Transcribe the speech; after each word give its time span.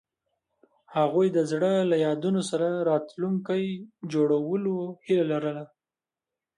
هغوی 0.95 1.27
د 1.33 1.39
زړه 1.51 1.73
له 1.91 1.95
یادونو 2.05 2.41
سره 2.49 2.67
راتلونکی 2.89 3.63
جوړولو 4.13 4.75
هیله 5.07 5.25
لرله. 5.31 5.65